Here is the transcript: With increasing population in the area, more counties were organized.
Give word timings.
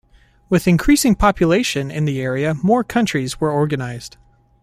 With 0.49 0.67
increasing 0.67 1.13
population 1.13 1.91
in 1.91 2.05
the 2.05 2.19
area, 2.23 2.55
more 2.55 2.83
counties 2.83 3.39
were 3.39 3.51
organized. 3.51 4.17